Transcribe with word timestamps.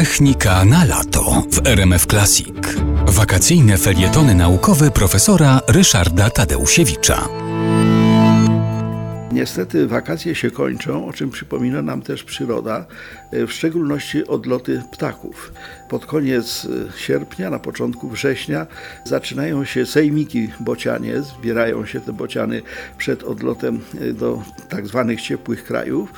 Technika 0.00 0.64
na 0.64 0.84
lato 0.84 1.42
w 1.50 1.66
RMF 1.66 2.06
Classic. 2.06 2.56
Wakacyjne 3.06 3.78
felietony 3.78 4.34
naukowe 4.34 4.90
profesora 4.90 5.60
Ryszarda 5.68 6.30
Tadeusiewicza. 6.30 7.28
Niestety 9.32 9.86
wakacje 9.86 10.34
się 10.34 10.50
kończą, 10.50 11.06
o 11.06 11.12
czym 11.12 11.30
przypomina 11.30 11.82
nam 11.82 12.02
też 12.02 12.24
przyroda, 12.24 12.86
e, 13.32 13.46
w 13.46 13.52
szczególności 13.52 14.26
odloty 14.26 14.82
ptaków. 14.92 15.52
Pod 15.88 16.06
koniec 16.06 16.66
e, 16.66 16.98
sierpnia, 16.98 17.50
na 17.50 17.58
początku 17.58 18.08
września 18.08 18.66
zaczynają 19.04 19.64
się 19.64 19.86
sejmiki 19.86 20.48
bocianie, 20.60 21.22
zbierają 21.22 21.86
się 21.86 22.00
te 22.00 22.12
bociany 22.12 22.62
przed 22.98 23.22
odlotem 23.22 23.80
e, 24.00 24.12
do 24.12 24.42
tak 24.68 24.86
zwanych 24.86 25.20
ciepłych 25.20 25.64
krajów. 25.64 26.12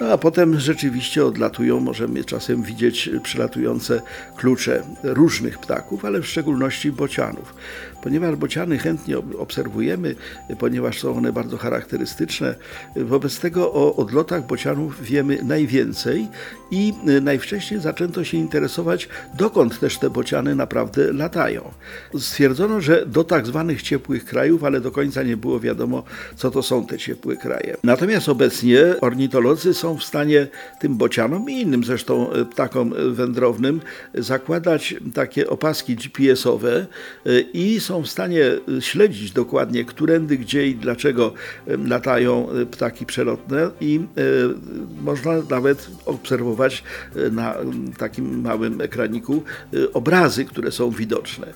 No 0.00 0.12
a 0.12 0.18
potem 0.18 0.60
rzeczywiście 0.60 1.24
odlatują, 1.24 1.80
możemy 1.80 2.24
czasem 2.24 2.62
widzieć 2.62 3.10
przylatujące 3.22 4.02
klucze 4.36 4.82
różnych 5.02 5.58
ptaków, 5.58 6.04
ale 6.04 6.20
w 6.20 6.26
szczególności 6.26 6.92
bocianów. 6.92 7.54
Ponieważ 8.02 8.36
bociany 8.36 8.78
chętnie 8.78 9.18
obserwujemy, 9.18 10.14
ponieważ 10.58 11.00
są 11.00 11.16
one 11.16 11.32
bardzo 11.32 11.56
charakterystyczne, 11.56 12.54
wobec 12.96 13.40
tego 13.40 13.72
o 13.72 13.96
odlotach 13.96 14.46
bocianów 14.46 15.02
wiemy 15.02 15.38
najwięcej 15.42 16.28
i 16.70 16.94
najwcześniej 17.22 17.80
zaczęto 17.80 18.24
się 18.24 18.36
interesować, 18.36 19.08
dokąd 19.34 19.80
też 19.80 19.98
te 19.98 20.10
bociany 20.10 20.54
naprawdę 20.54 21.12
latają. 21.12 21.70
Stwierdzono, 22.18 22.80
że 22.80 23.06
do 23.06 23.24
tak 23.24 23.46
zwanych 23.46 23.82
ciepłych 23.82 24.24
krajów, 24.24 24.64
ale 24.64 24.80
do 24.80 24.90
końca 24.90 25.22
nie 25.22 25.36
było 25.36 25.60
wiadomo, 25.60 26.02
co 26.36 26.50
to 26.50 26.62
są 26.62 26.86
te 26.86 26.98
ciepłe 26.98 27.36
kraje. 27.36 27.76
Natomiast 27.84 28.28
obecnie 28.28 28.78
ornitolodzy 29.00 29.74
są 29.74 29.89
w 29.96 30.04
stanie 30.04 30.46
tym 30.80 30.96
bocianom 30.96 31.50
i 31.50 31.60
innym 31.60 31.84
zresztą 31.84 32.32
e, 32.32 32.44
ptakom 32.44 32.92
e, 32.92 33.10
wędrownym 33.10 33.80
zakładać 34.14 34.94
takie 35.14 35.50
opaski 35.50 35.96
GPS-owe 35.96 36.86
e, 37.26 37.40
i 37.40 37.80
są 37.80 38.02
w 38.02 38.08
stanie 38.08 38.44
śledzić 38.80 39.32
dokładnie, 39.32 39.84
którędy, 39.84 40.38
gdzie 40.38 40.66
i 40.66 40.74
dlaczego 40.74 41.32
latają 41.66 42.48
ptaki 42.70 43.06
przelotne 43.06 43.70
i 43.80 44.00
można 45.02 45.32
nawet 45.50 45.90
obserwować 46.06 46.84
na 47.32 47.54
takim 47.98 48.40
małym 48.40 48.80
ekraniku 48.80 49.42
obrazy, 49.92 50.44
które 50.44 50.72
są 50.72 50.90
widoczne. 50.90 51.46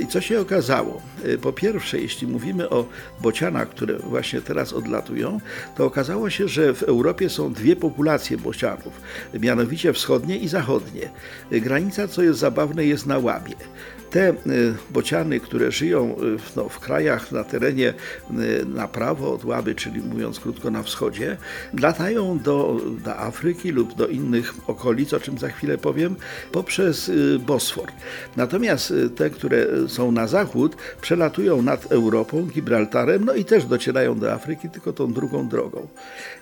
I 0.00 0.06
co 0.06 0.20
się 0.20 0.40
okazało? 0.40 1.02
Po 1.42 1.52
pierwsze, 1.52 2.00
jeśli 2.00 2.26
mówimy 2.26 2.70
o 2.70 2.88
bocianach, 3.22 3.68
które 3.68 3.98
właśnie 3.98 4.40
teraz 4.40 4.72
odlatują, 4.72 5.40
to 5.76 5.84
okazało 5.84 6.30
się, 6.30 6.48
że 6.48 6.74
w 6.74 6.82
Europie 6.82 7.30
są 7.30 7.52
dwie 7.52 7.65
dwie 7.66 7.76
populacje 7.76 8.36
bocianów, 8.36 9.00
mianowicie 9.34 9.92
wschodnie 9.92 10.38
i 10.38 10.48
zachodnie. 10.48 11.10
Granica, 11.50 12.08
co 12.08 12.22
jest 12.22 12.38
zabawne, 12.38 12.84
jest 12.84 13.06
na 13.06 13.18
Łabie 13.18 13.54
te 14.16 14.30
y, 14.30 14.74
bociany, 14.90 15.40
które 15.40 15.72
żyją 15.72 16.16
y, 16.22 16.56
no, 16.56 16.68
w 16.68 16.80
krajach 16.80 17.32
na 17.32 17.44
terenie 17.44 17.94
y, 18.30 18.66
na 18.74 18.88
prawo 18.88 19.34
od 19.34 19.44
Łaby, 19.44 19.74
czyli 19.74 20.00
mówiąc 20.00 20.40
krótko 20.40 20.70
na 20.70 20.82
wschodzie, 20.82 21.36
latają 21.80 22.38
do, 22.38 22.80
do 23.04 23.16
Afryki 23.18 23.72
lub 23.72 23.94
do 23.94 24.06
innych 24.06 24.54
okolic, 24.66 25.12
o 25.12 25.20
czym 25.20 25.38
za 25.38 25.48
chwilę 25.48 25.78
powiem, 25.78 26.16
poprzez 26.52 27.10
Bosfor. 27.46 27.88
Natomiast 28.36 28.92
te, 29.16 29.30
które 29.30 29.66
są 29.88 30.12
na 30.12 30.26
zachód, 30.26 30.76
przelatują 31.00 31.62
nad 31.62 31.92
Europą, 31.92 32.46
Gibraltarem, 32.46 33.24
no 33.24 33.34
i 33.34 33.44
też 33.44 33.64
docierają 33.64 34.18
do 34.18 34.32
Afryki, 34.32 34.70
tylko 34.70 34.92
tą 34.92 35.12
drugą 35.12 35.48
drogą. 35.48 35.86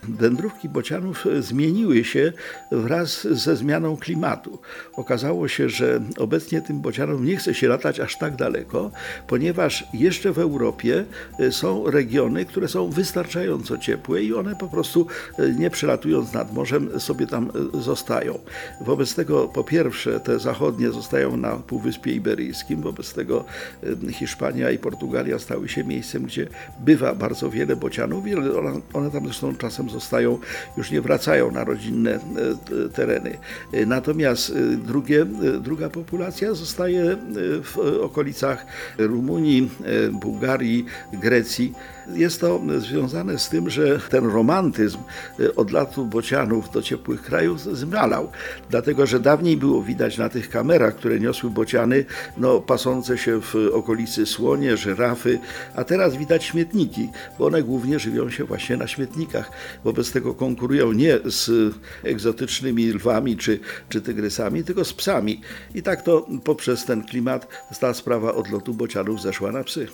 Wędrówki 0.02 0.68
bocianów 0.68 1.03
zmieniły 1.40 2.04
się 2.04 2.32
wraz 2.72 3.26
ze 3.30 3.56
zmianą 3.56 3.96
klimatu. 3.96 4.58
Okazało 4.96 5.48
się, 5.48 5.68
że 5.68 6.00
obecnie 6.18 6.62
tym 6.62 6.80
bocianom 6.80 7.24
nie 7.24 7.36
chce 7.36 7.54
się 7.54 7.68
latać 7.68 8.00
aż 8.00 8.18
tak 8.18 8.36
daleko, 8.36 8.90
ponieważ 9.26 9.86
jeszcze 9.94 10.32
w 10.32 10.38
Europie 10.38 11.04
e, 11.38 11.52
są 11.52 11.90
regiony, 11.90 12.44
które 12.44 12.68
są 12.68 12.90
wystarczająco 12.90 13.78
ciepłe 13.78 14.22
i 14.22 14.34
one 14.34 14.56
po 14.56 14.68
prostu 14.68 15.06
e, 15.38 15.50
nie 15.50 15.70
przelatując 15.70 16.32
nad 16.32 16.54
morzem 16.54 17.00
sobie 17.00 17.26
tam 17.26 17.50
e, 17.74 17.82
zostają. 17.82 18.38
Wobec 18.80 19.14
tego 19.14 19.48
po 19.48 19.64
pierwsze 19.64 20.20
te 20.20 20.38
zachodnie 20.38 20.90
zostają 20.90 21.36
na 21.36 21.56
Półwyspie 21.56 22.12
Iberyjskim, 22.12 22.82
wobec 22.82 23.14
tego 23.14 23.44
Hiszpania 24.10 24.70
i 24.70 24.78
Portugalia 24.78 25.38
stały 25.38 25.68
się 25.68 25.84
miejscem, 25.84 26.22
gdzie 26.22 26.46
bywa 26.80 27.14
bardzo 27.14 27.50
wiele 27.50 27.76
bocianów 27.76 28.26
i 28.26 28.34
one, 28.34 28.80
one 28.92 29.10
tam 29.10 29.24
zresztą 29.24 29.56
czasem 29.56 29.90
zostają, 29.90 30.38
już 30.76 30.90
nie 30.90 30.93
wracają 31.00 31.50
na 31.50 31.64
rodzinne 31.64 32.18
tereny. 32.94 33.38
Natomiast 33.86 34.52
drugie, 34.86 35.26
druga 35.60 35.90
populacja 35.90 36.54
zostaje 36.54 37.16
w 37.62 37.78
okolicach 38.02 38.66
Rumunii, 38.98 39.70
Bułgarii, 40.12 40.84
Grecji. 41.12 41.72
Jest 42.14 42.40
to 42.40 42.60
związane 42.78 43.38
z 43.38 43.48
tym, 43.48 43.70
że 43.70 43.98
ten 43.98 44.26
romantyzm 44.26 44.98
od 45.56 45.70
latu 45.70 46.06
bocianów 46.06 46.70
do 46.70 46.82
ciepłych 46.82 47.22
krajów 47.22 47.60
zmalał. 47.60 48.28
Dlatego, 48.70 49.06
że 49.06 49.20
dawniej 49.20 49.56
było 49.56 49.82
widać 49.82 50.18
na 50.18 50.28
tych 50.28 50.50
kamerach, 50.50 50.96
które 50.96 51.20
niosły 51.20 51.50
bociany, 51.50 52.04
no, 52.36 52.60
pasące 52.60 53.18
się 53.18 53.40
w 53.40 53.54
okolicy 53.72 54.26
słonie, 54.26 54.76
żyrafy, 54.76 55.38
a 55.74 55.84
teraz 55.84 56.16
widać 56.16 56.44
śmietniki, 56.44 57.08
bo 57.38 57.46
one 57.46 57.62
głównie 57.62 57.98
żywią 57.98 58.30
się 58.30 58.44
właśnie 58.44 58.76
na 58.76 58.86
śmietnikach. 58.86 59.50
Wobec 59.84 60.12
tego 60.12 60.34
konkurują 60.34 60.83
nie 60.92 61.18
z 61.24 61.74
egzotycznymi 62.02 62.86
lwami 62.86 63.36
czy, 63.36 63.60
czy 63.88 64.00
tygrysami, 64.00 64.64
tylko 64.64 64.84
z 64.84 64.92
psami. 64.92 65.40
I 65.74 65.82
tak 65.82 66.02
to 66.02 66.26
poprzez 66.44 66.84
ten 66.84 67.04
klimat 67.04 67.48
ta 67.80 67.94
sprawa 67.94 68.34
odlotu 68.34 68.74
bocianów 68.74 69.22
zeszła 69.22 69.52
na 69.52 69.64
psy. 69.64 69.86